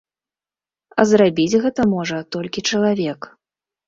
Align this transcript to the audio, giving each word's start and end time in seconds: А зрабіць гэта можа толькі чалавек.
А 1.03 1.03
зрабіць 1.11 1.59
гэта 1.65 1.85
можа 1.91 2.17
толькі 2.37 2.65
чалавек. 2.73 3.29